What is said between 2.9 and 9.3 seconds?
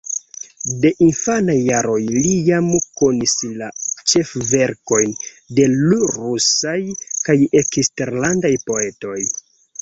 konis la ĉefverkojn de l' rusaj kaj eksterlandaj poetoj.